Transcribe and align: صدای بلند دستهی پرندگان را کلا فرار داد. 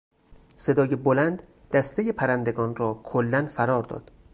صدای 0.55 0.95
بلند 0.95 1.47
دستهی 1.71 2.11
پرندگان 2.11 2.75
را 2.75 3.01
کلا 3.03 3.47
فرار 3.47 3.83
داد. 3.83 4.11